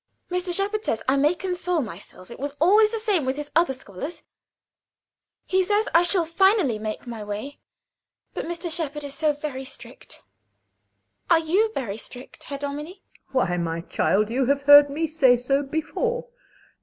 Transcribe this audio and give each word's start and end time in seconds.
Mr. 0.31 0.51
Shepard 0.51 0.83
says 0.83 1.03
I 1.07 1.15
may 1.15 1.35
console 1.35 1.81
myself: 1.83 2.31
it 2.31 2.39
was 2.39 2.55
always 2.59 2.89
the 2.89 2.97
same 2.97 3.23
with 3.23 3.35
his 3.35 3.51
other 3.55 3.71
scholars. 3.73 4.23
He 5.45 5.61
says 5.61 5.87
I 5.93 6.01
shall 6.01 6.25
finally 6.25 6.79
make 6.79 7.05
my 7.05 7.23
way. 7.23 7.59
But 8.33 8.47
Mr. 8.47 8.71
Shepard 8.75 9.03
is 9.03 9.13
so 9.13 9.31
strict. 9.61 10.23
Are 11.29 11.37
you 11.37 11.71
very 11.73 11.97
strict, 11.97 12.45
Herr 12.45 12.57
Dominie? 12.57 13.03
MRS. 13.29 13.29
S. 13.29 13.29
Why, 13.49 13.57
my 13.57 13.81
child, 13.81 14.31
you 14.31 14.47
have 14.47 14.63
heard 14.63 14.89
me 14.89 15.05
say 15.05 15.37
so 15.37 15.61
before. 15.61 16.25